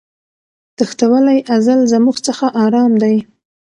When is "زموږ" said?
1.93-2.15